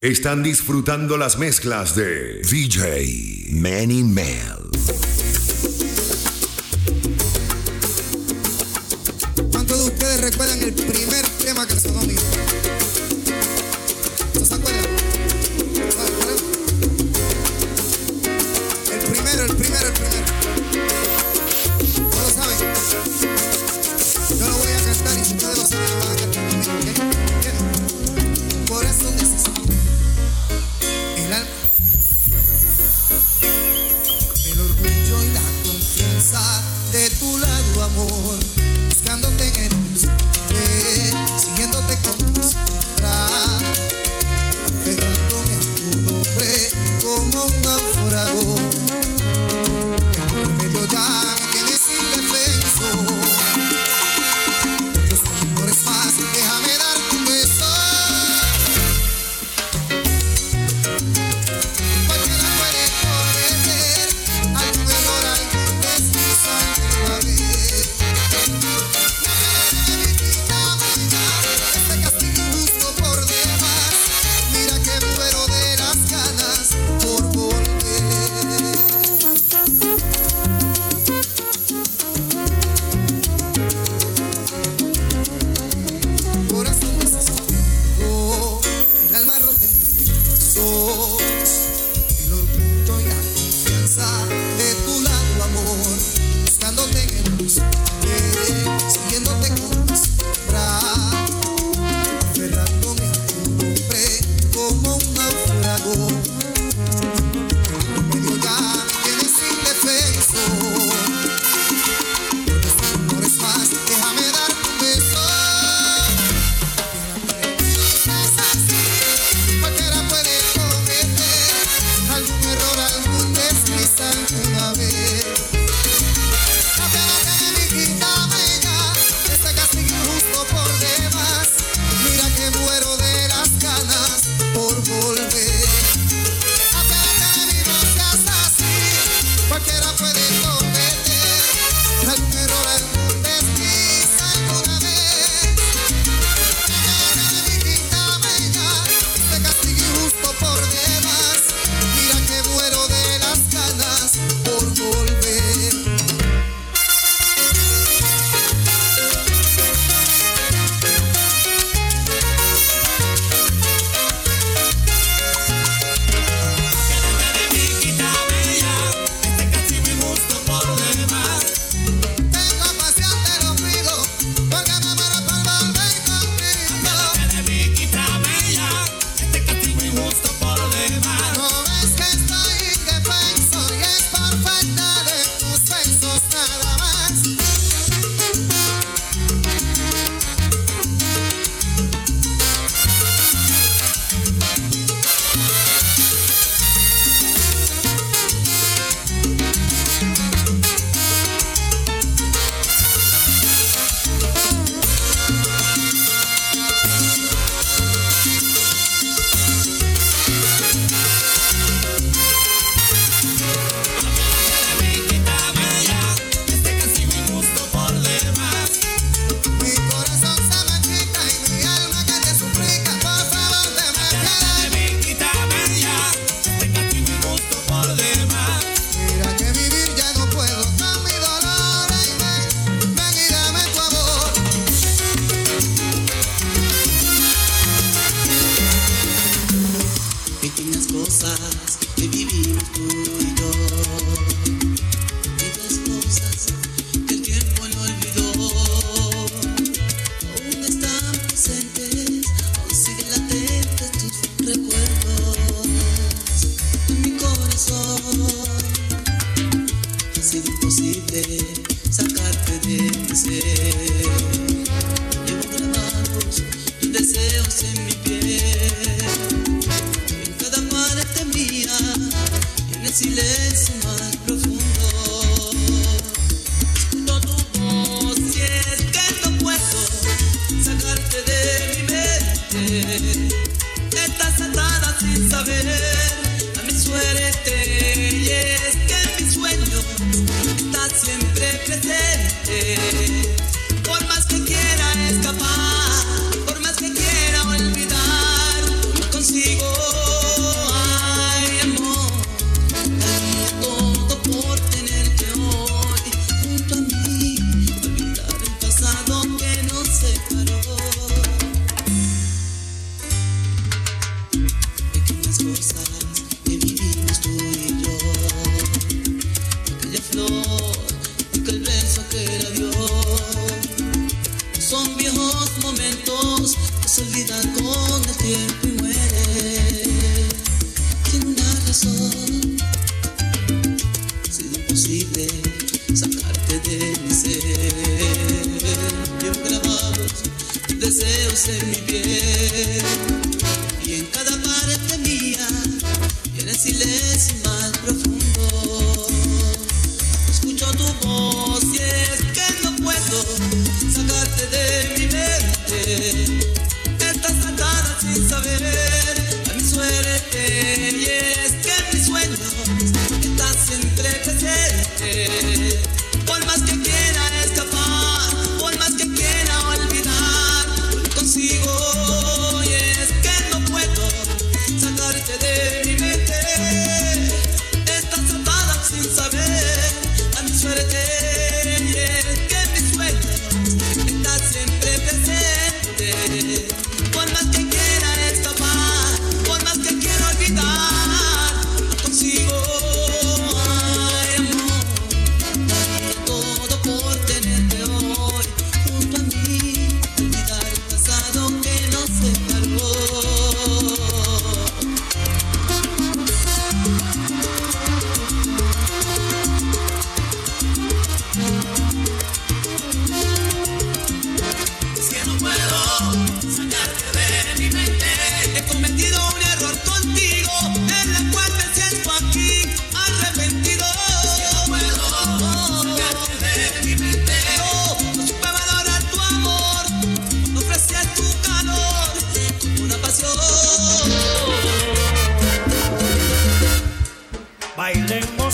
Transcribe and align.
Están 0.00 0.44
disfrutando 0.44 1.16
las 1.16 1.40
mezclas 1.40 1.96
de 1.96 2.40
DJ 2.42 3.48
Manny 3.50 4.04
Mel. 4.04 5.07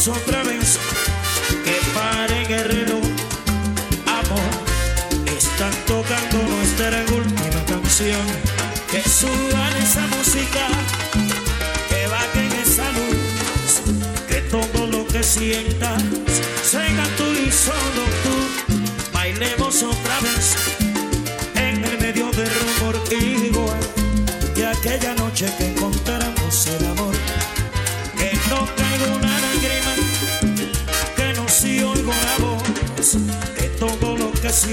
Bailemos 0.06 0.43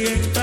lo 0.04 0.41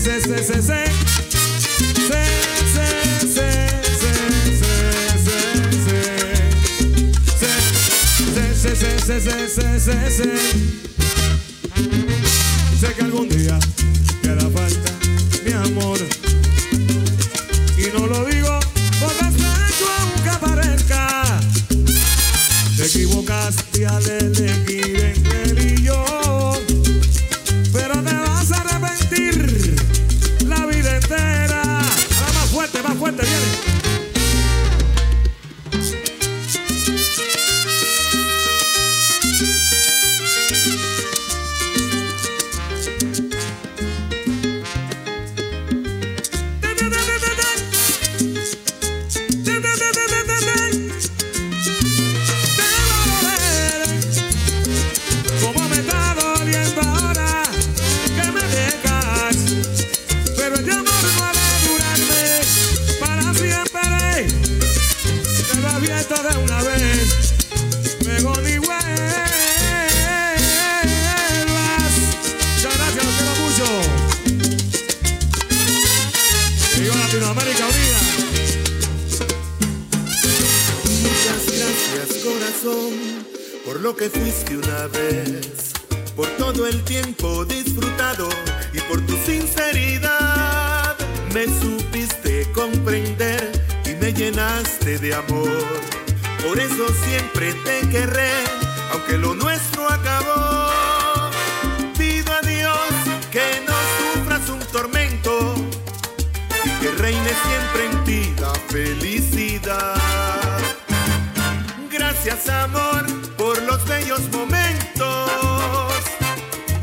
Se, 0.00 0.18
se, 0.18 0.38
se, 0.38 0.44
se, 0.44 0.62
se, 0.62 0.62
se. 0.62 1.84
Se, 2.00 2.24
se, 2.72 2.88
se, 3.20 3.48
se, 3.98 4.12
se, 4.56 4.74
se, 5.18 5.40
se. 5.84 6.00
Se, 8.54 8.74
se, 8.74 8.98
se, 8.98 9.20
se, 9.20 9.48
se, 9.48 9.80
se, 9.80 10.10
se. 10.10 10.10
Sé 10.10 10.29
comprender 92.60 93.52
y 93.86 93.94
me 93.94 94.12
llenaste 94.12 94.98
de 94.98 95.14
amor. 95.14 95.64
Por 96.46 96.58
eso 96.58 96.86
siempre 97.06 97.54
te 97.64 97.88
querré, 97.88 98.32
aunque 98.92 99.16
lo 99.16 99.34
nuestro 99.34 99.90
acabó. 99.90 100.68
Pido 101.96 102.30
a 102.34 102.40
Dios 102.42 102.90
que 103.30 103.46
no 103.66 103.76
sufras 103.96 104.48
un 104.50 104.60
tormento 104.72 105.54
y 106.64 106.70
que 106.80 106.90
reine 107.02 107.32
siempre 107.46 107.80
en 107.90 108.04
ti 108.04 108.34
la 108.38 108.52
felicidad. 108.68 109.96
Gracias 111.90 112.46
amor 112.48 113.06
por 113.38 113.60
los 113.62 113.82
bellos 113.86 114.20
momentos. 114.32 115.30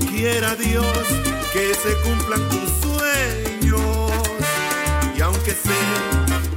Quiera 0.09 0.55
Dios 0.55 0.97
que 1.53 1.75
se 1.75 1.93
cumplan 2.03 2.41
tus 2.49 2.66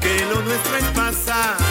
que 0.01 0.27
lo 0.27 0.41
nuestro 0.43 0.77
es 0.77 0.85
pasado, 0.95 1.65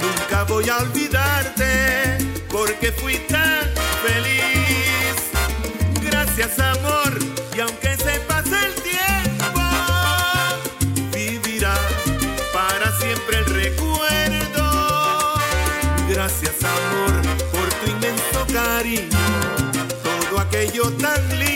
nunca 0.00 0.44
voy 0.44 0.68
a 0.68 0.78
olvidarte 0.78 2.18
porque 2.50 2.92
fui 2.92 3.18
tan 3.28 3.64
feliz. 4.02 5.16
Gracias 6.02 6.58
amor 6.58 7.18
y 7.56 7.60
aunque 7.60 7.96
se 7.96 8.20
pase 8.20 8.56
el 8.66 8.74
tiempo, 8.82 9.62
vivirá 11.12 11.74
para 12.52 12.96
siempre 12.98 13.38
el 13.38 13.46
recuerdo. 13.46 15.34
Gracias 16.08 16.56
amor 16.62 17.22
por 17.52 17.68
tu 17.80 17.90
inmenso 17.90 18.46
cariño, 18.52 19.18
todo 20.02 20.40
aquello 20.40 20.90
tan 20.92 21.38
lindo 21.38 21.47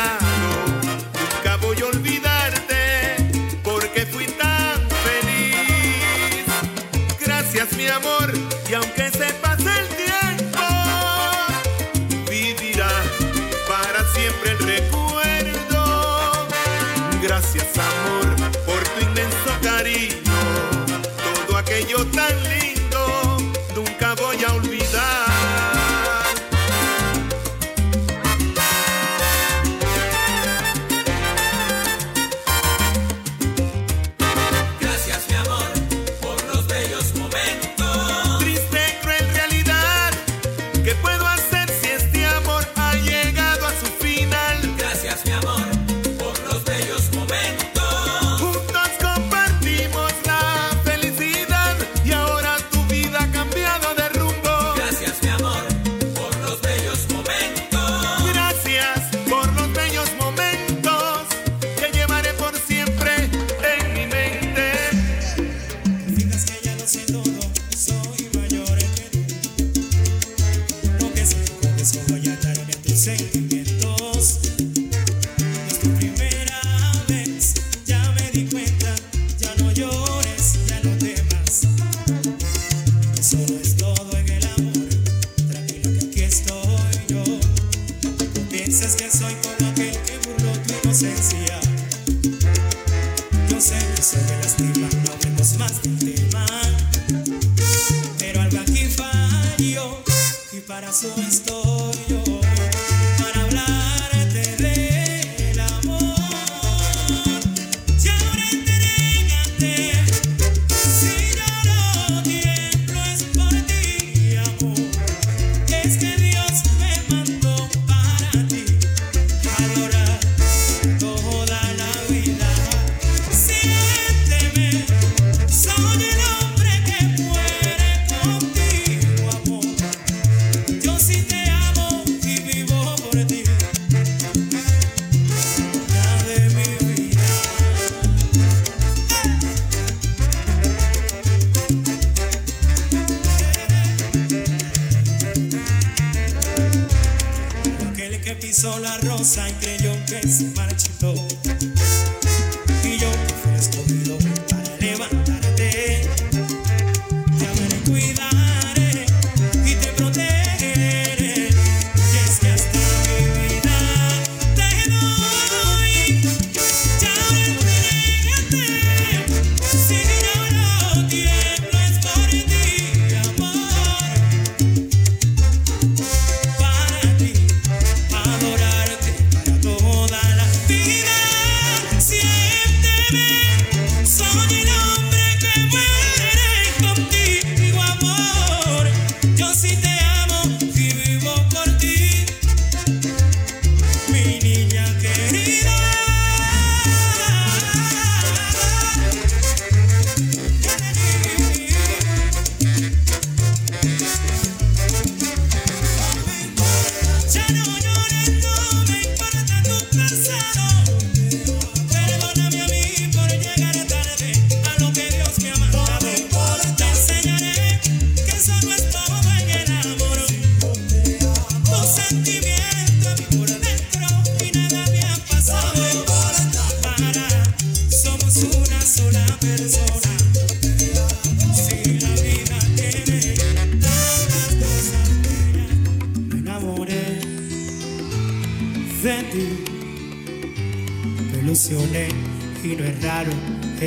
nunca 0.00 1.56
voy 1.58 1.80
a 1.80 1.86
olvidarte 1.86 3.16
porque 3.62 4.04
fui 4.06 4.26
tan 4.26 4.80
feliz. 5.04 6.44
Gracias 7.20 7.72
mi 7.74 7.86
amor, 7.86 8.32
y 8.68 8.74
aunque 8.74 9.03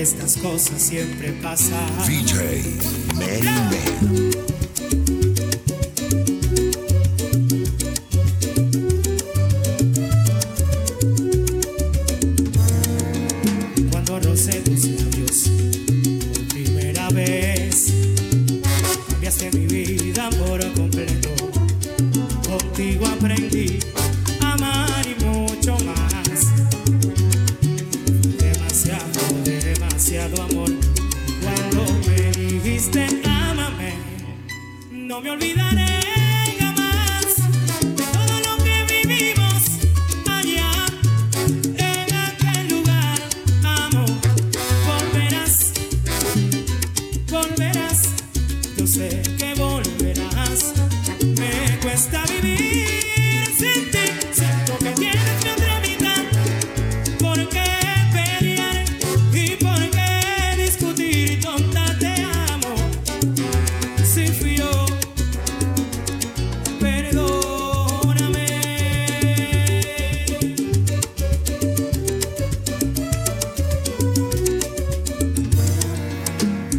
estas 0.01 0.37
cosas 0.37 0.81
siempre 0.81 1.31
pasan. 1.41 1.89
DJ 2.05 2.63
Mary 3.15 4.46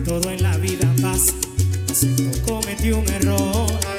todo 0.09 0.31
en 0.31 0.43
la 0.43 0.57
vida 0.57 0.91
pasa. 1.03 1.35
Hace 1.91 2.07
poco 2.09 2.61
cometí 2.63 2.91
un 2.93 3.07
error. 3.09 3.98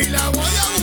Y 0.00 0.08
la 0.08 0.30
voy 0.30 0.40
a 0.40 0.79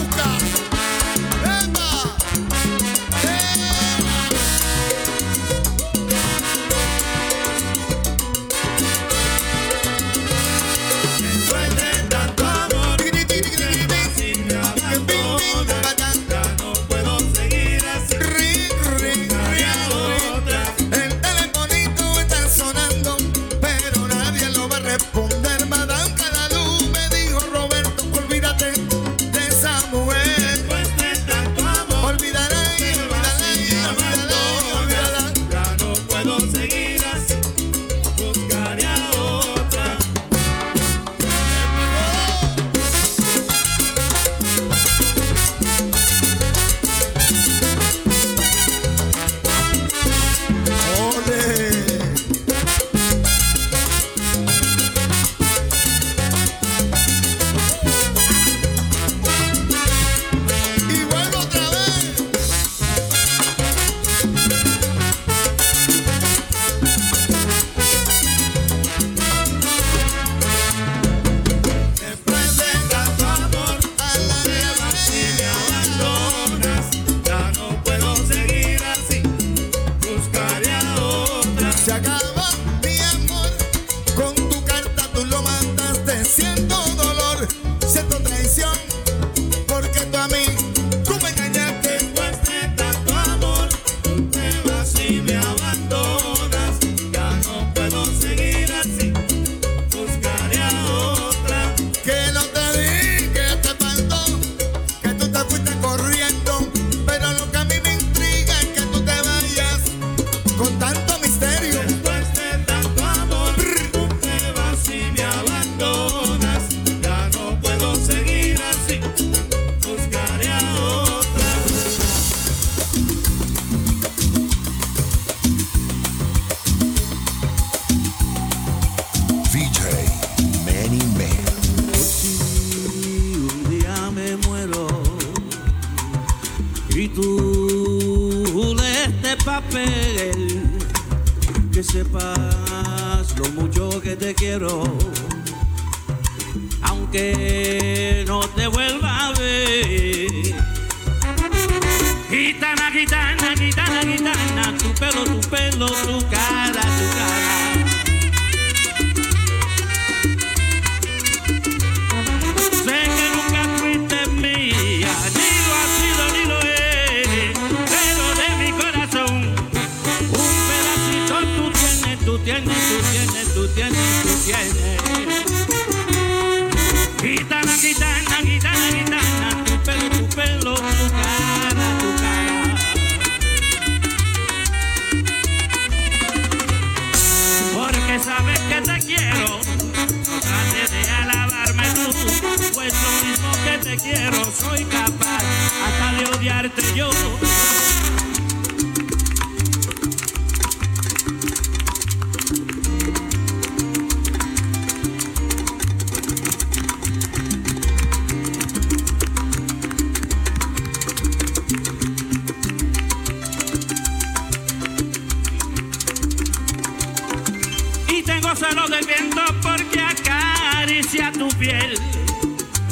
tu 221.37 221.47
piel, 221.57 221.93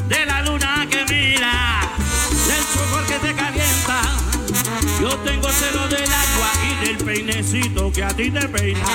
de 0.07 0.25
la 0.25 0.41
luna 0.43 0.87
que 0.89 1.03
mira, 1.05 1.81
del 2.47 2.63
sol 2.73 3.05
que 3.07 3.27
te 3.27 3.33
calienta. 3.33 4.01
Yo 5.01 5.09
tengo 5.19 5.49
celo 5.49 5.87
del 5.87 6.03
agua 6.03 6.51
y 6.63 6.85
del 6.85 6.97
peinecito 6.97 7.91
que 7.91 8.03
a 8.03 8.09
ti 8.09 8.29
te 8.29 8.47
peina. 8.47 8.85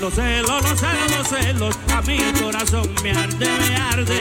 Los 0.00 0.14
celos, 0.14 0.62
los 0.62 0.78
celos, 0.78 1.16
los 1.16 1.28
celos, 1.28 1.78
a 1.94 2.02
mí 2.02 2.18
el 2.18 2.42
corazón 2.42 2.90
me 3.02 3.12
arde, 3.12 3.46
me 3.46 3.76
arde. 3.76 4.20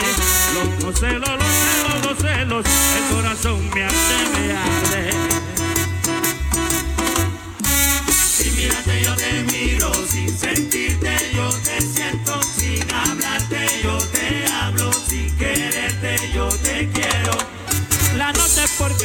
Los 0.81 0.99
celos, 0.99 1.29
los 1.29 1.39
celos, 1.39 2.05
los 2.05 2.17
celos, 2.17 2.65
el 2.65 3.15
corazón 3.15 3.69
me 3.73 3.83
arde, 3.83 4.17
me 4.33 4.51
arde. 4.53 5.32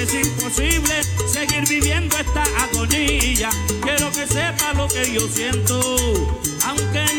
Es 0.02 0.14
imposible 0.14 1.02
seguir 1.26 1.66
viviendo 1.68 2.16
esta 2.16 2.44
agonía. 2.62 3.50
Quiero 3.82 4.10
que 4.12 4.26
sepa 4.26 4.72
lo 4.74 4.86
que 4.86 5.12
yo 5.12 5.28
siento, 5.28 5.80
aunque 6.64 7.04
nunca 7.14 7.17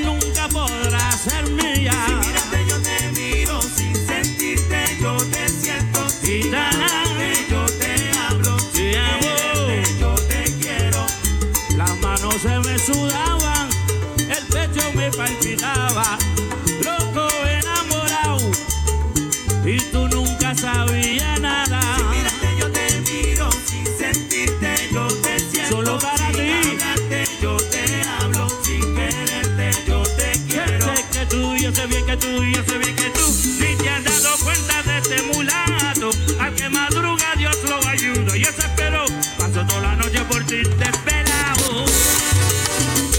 tú, 32.20 32.44
yo 32.44 32.64
sé 32.64 32.78
bien 32.78 32.96
que 32.96 33.10
tú. 33.12 33.32
Si 33.32 33.76
te 33.78 33.90
has 33.90 34.04
dado 34.04 34.38
cuenta 34.44 34.84
de 34.84 34.98
este 35.00 35.22
mulato, 35.34 36.10
al 36.40 36.54
que 36.56 36.70
madruga 36.70 37.34
Dios 37.38 37.58
lo 37.68 37.86
ayuda. 37.88 38.38
Y 38.38 38.42
eso 38.44 38.62
espero, 38.62 39.06
paso 39.38 39.66
toda 39.66 39.82
la 39.82 39.96
noche 39.96 40.22
por 40.30 40.44
ti 40.46 40.58
desvelado. 40.58 41.86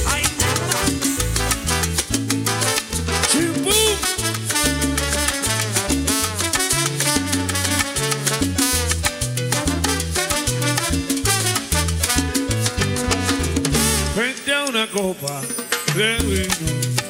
Ay, 0.07 0.25
frente 14.15 14.53
a 14.55 14.65
una 14.65 14.87
copa 14.89 15.41
de 15.95 16.17
vino. 16.19 17.10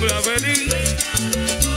Cumpla 0.00 1.69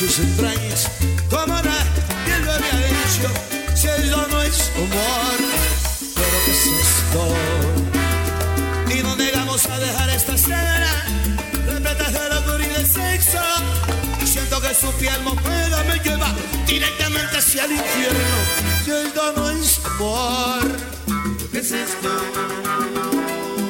sus 0.00 0.18
entrañas. 0.18 0.88
Como 1.28 1.54
nadie 1.54 2.38
lo 2.42 2.52
había 2.52 2.76
dicho, 2.88 3.28
si 3.74 3.86
ello 3.86 4.26
no 4.30 4.40
es 4.42 4.72
humor, 4.74 5.38
pero 6.14 6.36
que 6.46 6.52
es 6.52 6.66
esto? 6.86 7.22
Y 8.96 9.02
no 9.02 9.14
negamos 9.16 9.66
a 9.66 9.78
dejar 9.78 10.08
esta 10.08 10.34
escena 10.36 11.04
repleta 11.66 12.10
de 12.10 12.34
locura 12.34 12.64
y 12.64 12.68
de 12.68 12.86
sexo. 12.86 13.42
Y 14.22 14.26
siento 14.26 14.58
que 14.62 14.74
su 14.74 14.90
piel 14.92 15.20
mojada 15.22 15.84
me 15.84 15.98
lleva 15.98 16.34
directamente 16.66 17.36
hacia 17.36 17.66
el 17.66 17.72
infierno. 17.72 18.38
Si 18.82 18.90
ello 18.90 19.32
no 19.36 19.50
es 19.50 19.80
amor, 19.84 20.66
¿pero 21.06 21.50
¿qué 21.52 21.58
es 21.58 21.72
esto? 21.72 22.10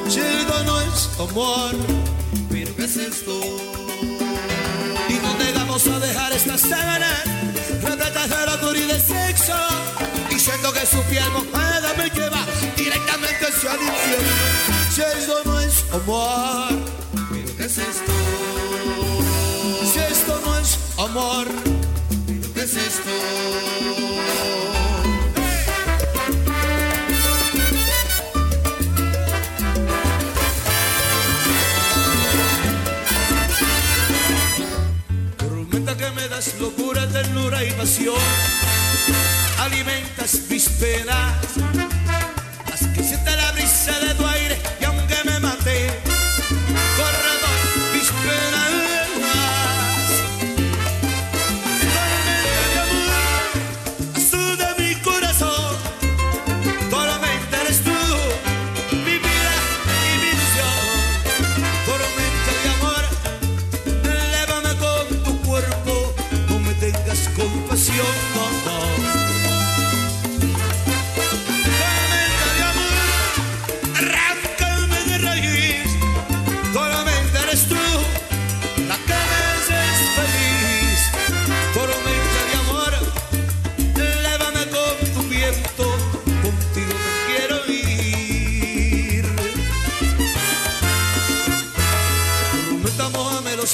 Si 0.07 0.19
ello 0.21 0.63
no 0.65 0.79
es 0.79 1.09
amor, 1.19 1.75
pero 2.49 2.73
¿qué 2.77 2.85
es 2.85 2.95
esto? 2.95 3.90
Vamos 5.71 5.87
a 5.87 5.99
dejar 6.05 6.33
esta 6.33 6.57
sábana 6.57 7.23
repleta 7.81 8.27
de 8.27 8.45
locura 8.45 8.77
y 8.77 8.87
de 8.87 8.99
sexo. 8.99 9.55
Y 10.29 10.37
siento 10.37 10.73
que 10.73 10.85
su 10.85 11.01
piel 11.03 11.23
mojada 11.31 11.93
me 11.97 12.09
lleva 12.09 12.45
directamente 12.75 13.45
hacia 13.47 13.75
el 13.75 13.81
infierno. 13.81 14.27
Si 14.93 15.01
esto 15.01 15.41
no 15.45 15.61
es 15.61 15.85
amor, 15.93 16.73
¿pero 17.31 17.55
qué 17.55 17.63
es 17.63 17.77
esto? 17.77 18.11
Si 19.93 19.99
esto 19.99 20.41
no 20.43 20.57
es 20.59 20.77
amor, 20.97 21.47
¿pero 22.27 22.53
qué 22.53 22.63
es 22.63 22.75
esto? 22.75 24.60
locura, 36.59 37.07
ternura 37.07 37.63
y 37.63 37.71
pasión, 37.71 38.15
alimentas 39.59 40.41
mis 40.49 40.67
penas. 40.69 41.80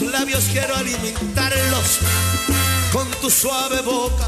labios 0.02 0.45
quiero 0.52 0.76
alimentarlos 0.76 2.00
con 2.91 3.10
tu 3.22 3.30
suave 3.30 3.82
boca. 3.82 4.28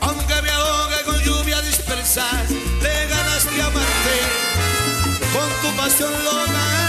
Aunque 0.00 0.42
me 0.42 0.50
ahogue 0.50 1.02
con 1.04 1.18
lluvia 1.20 1.60
dispersar, 1.62 2.44
le 2.82 3.06
ganas 3.06 3.44
de 3.44 3.62
amarte 3.62 4.16
con 5.32 5.48
tu 5.60 5.76
pasión 5.76 6.12
loca. 6.24 6.81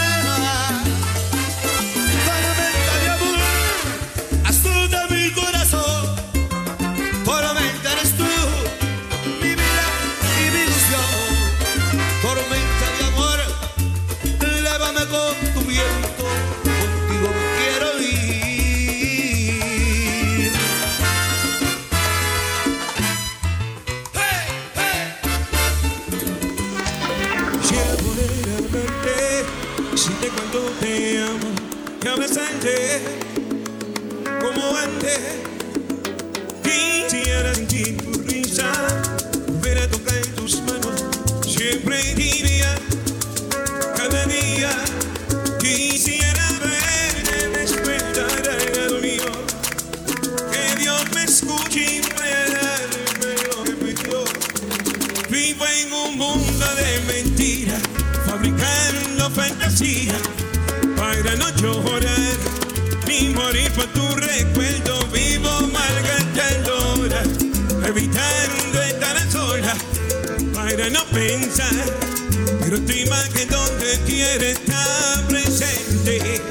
pensar, 71.13 71.85
pero 72.59 72.81
tu 72.81 72.91
imagen 72.91 73.47
donde 73.47 73.99
quiere 74.05 74.51
estar 74.51 75.27
presente. 75.27 76.41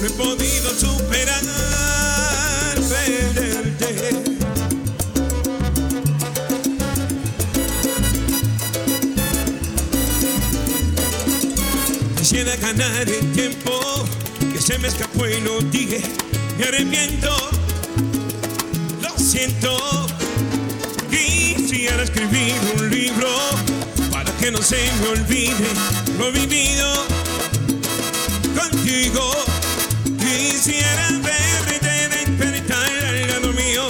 No 0.00 0.06
he 0.06 0.10
podido 0.10 0.70
superar 0.70 1.42
perderte. 2.88 4.22
Quisiera 12.18 12.56
ganar 12.56 13.08
el 13.08 13.32
tiempo 13.32 13.72
que 14.52 14.60
se 14.60 14.78
me 14.78 14.88
escapó 14.88 15.26
y 15.26 15.40
no 15.40 15.60
dije, 15.70 16.02
me 16.58 16.64
arrepiento, 16.64 17.30
lo 19.02 19.18
siento 19.18 20.15
quisiera 21.86 22.02
escribir 22.02 22.54
un 22.76 22.90
libro 22.90 23.28
para 24.10 24.32
que 24.38 24.50
no 24.50 24.60
se 24.60 24.90
me 25.00 25.08
olvide 25.10 25.68
lo 26.18 26.32
vivido 26.32 26.88
contigo. 28.58 29.30
Quisiera 30.18 31.08
verte 31.22 32.08
despertar 32.08 32.90
al 33.06 33.28
lado 33.28 33.52
mío, 33.52 33.86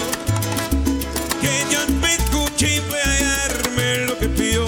que 1.41 1.65
yo 1.73 1.81
me 2.03 2.17
escuche 2.17 2.77
y 2.77 2.81
hallarme 2.81 4.07
lo 4.07 4.19
que 4.19 4.29
pido. 4.29 4.67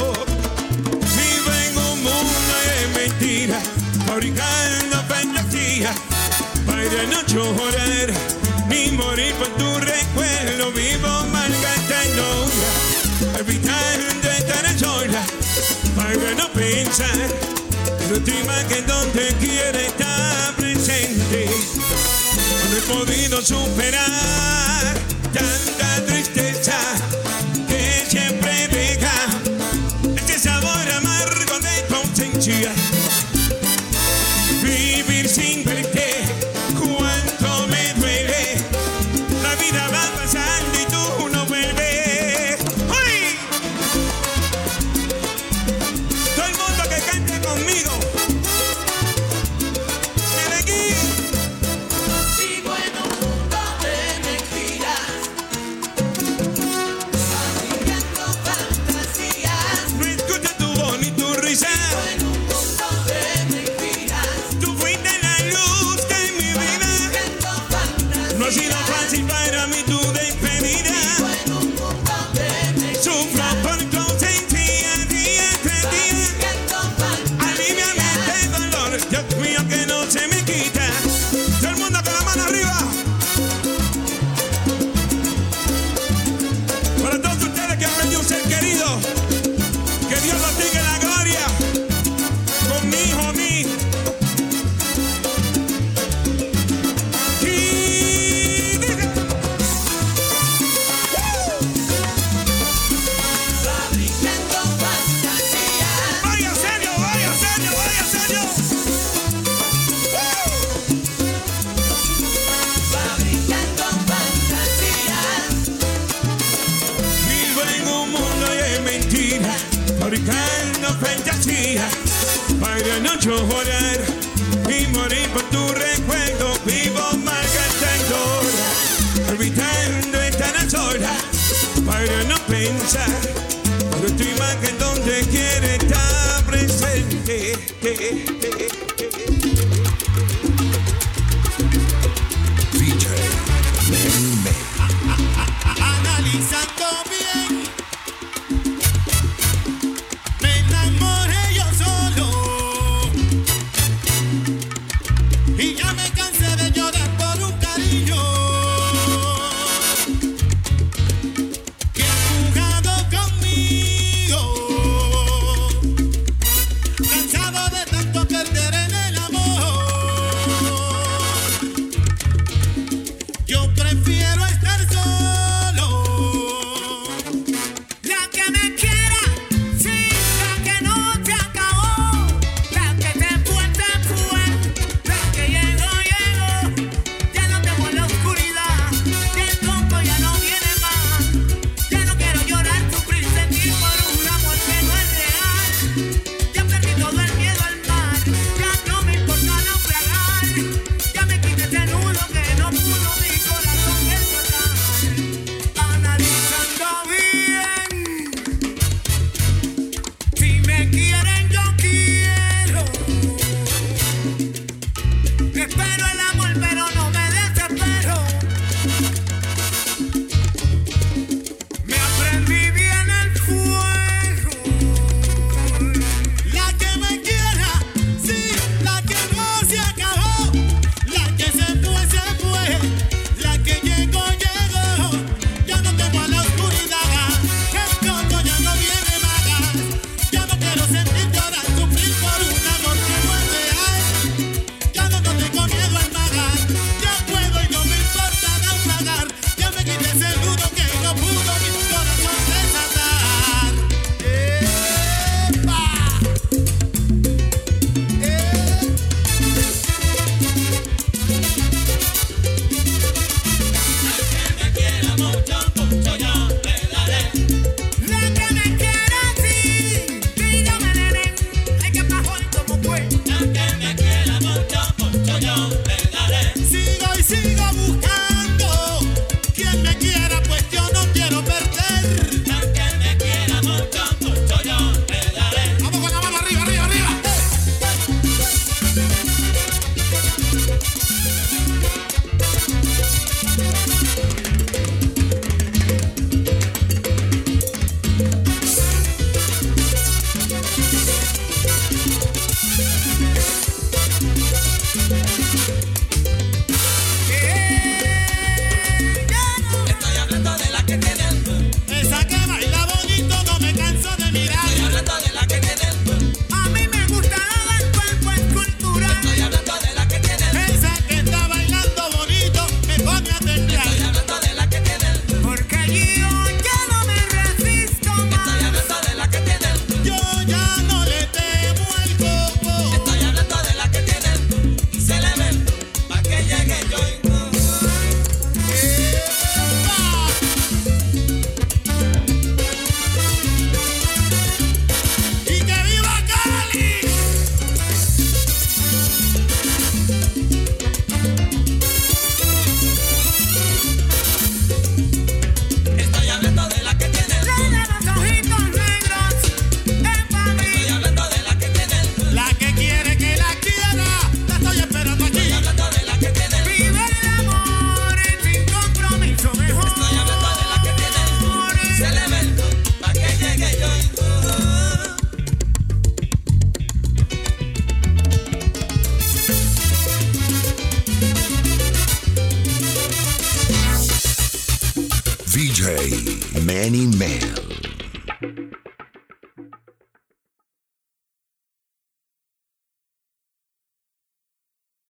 Vivo 1.19 1.51
en 1.67 1.77
un 1.77 2.03
mundo 2.05 2.55
de 2.65 2.99
mentiras, 2.99 3.63
fabricando 4.07 5.05
fantasías 5.07 5.97
para 6.65 7.03
no 7.05 7.23
llorar. 7.27 8.28
pensar, 16.89 17.29
no 18.11 18.19
te 18.23 18.33
que 18.69 18.83
donde 18.83 19.29
quiere 19.41 19.87
estar 19.87 20.55
presente. 20.57 21.47
No 22.71 22.77
he 22.77 23.05
podido 23.05 23.43
superar 23.43 24.95
tanta 25.33 26.07
tristeza 26.07 26.79
que 27.69 28.07
siempre 28.09 28.69
deja 28.69 29.13
este 30.17 30.39
sabor 30.39 30.89
amargo 30.97 31.59
de 31.61 31.83
tu 31.89 31.95
ausencia. 31.95 32.73